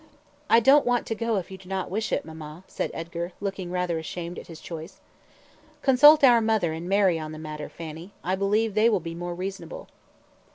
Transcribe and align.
"I 0.49 0.59
don't 0.59 0.83
want 0.83 1.05
to 1.05 1.13
go 1.13 1.35
if 1.37 1.51
you 1.51 1.59
do 1.59 1.69
not 1.69 1.91
wish 1.91 2.11
it, 2.11 2.25
mamma," 2.25 2.63
said 2.65 2.89
Edgar, 2.91 3.33
looking 3.39 3.69
rather 3.69 3.99
ashamed 3.99 4.39
at 4.39 4.47
his 4.47 4.59
choice. 4.59 4.99
"Consult 5.83 6.23
our 6.23 6.41
mother 6.41 6.73
and 6.73 6.89
Mary 6.89 7.19
on 7.19 7.33
the 7.33 7.37
matter, 7.37 7.69
Fanny; 7.69 8.11
I 8.23 8.33
believe 8.33 8.73
they 8.73 8.89
will 8.89 8.99
be 8.99 9.13
more 9.13 9.35
reasonable." 9.35 9.89